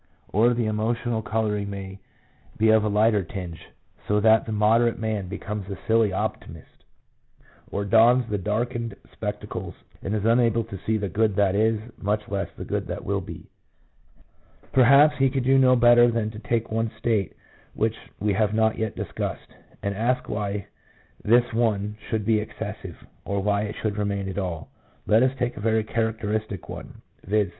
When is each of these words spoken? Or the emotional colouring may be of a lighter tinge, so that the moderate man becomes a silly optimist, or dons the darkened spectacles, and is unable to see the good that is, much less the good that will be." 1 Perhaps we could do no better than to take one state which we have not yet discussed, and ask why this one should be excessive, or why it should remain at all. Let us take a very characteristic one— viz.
Or 0.29 0.55
the 0.55 0.65
emotional 0.65 1.21
colouring 1.21 1.69
may 1.69 1.99
be 2.57 2.69
of 2.71 2.83
a 2.83 2.87
lighter 2.89 3.21
tinge, 3.21 3.61
so 4.07 4.19
that 4.19 4.47
the 4.47 4.51
moderate 4.51 4.97
man 4.97 5.27
becomes 5.27 5.69
a 5.69 5.77
silly 5.85 6.11
optimist, 6.11 6.85
or 7.69 7.85
dons 7.85 8.27
the 8.27 8.39
darkened 8.39 8.95
spectacles, 9.13 9.75
and 10.01 10.15
is 10.15 10.25
unable 10.25 10.63
to 10.63 10.79
see 10.87 10.97
the 10.97 11.07
good 11.07 11.35
that 11.35 11.53
is, 11.53 11.79
much 12.01 12.27
less 12.29 12.49
the 12.57 12.65
good 12.65 12.87
that 12.87 13.05
will 13.05 13.21
be." 13.21 13.43
1 14.61 14.69
Perhaps 14.73 15.19
we 15.19 15.29
could 15.29 15.43
do 15.43 15.59
no 15.59 15.75
better 15.75 16.09
than 16.09 16.31
to 16.31 16.39
take 16.39 16.71
one 16.71 16.89
state 16.97 17.33
which 17.75 17.97
we 18.19 18.33
have 18.33 18.55
not 18.55 18.79
yet 18.79 18.95
discussed, 18.95 19.53
and 19.83 19.93
ask 19.93 20.27
why 20.27 20.65
this 21.23 21.53
one 21.53 21.95
should 22.09 22.25
be 22.25 22.39
excessive, 22.39 22.97
or 23.23 23.39
why 23.39 23.61
it 23.61 23.75
should 23.83 23.97
remain 23.99 24.27
at 24.27 24.39
all. 24.39 24.71
Let 25.05 25.21
us 25.21 25.37
take 25.37 25.57
a 25.57 25.61
very 25.61 25.83
characteristic 25.83 26.67
one— 26.69 27.03
viz. 27.23 27.49